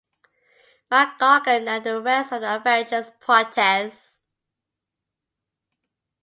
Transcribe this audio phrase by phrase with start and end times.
[0.89, 4.17] Mac Gargan and the rest of the Avengers protest.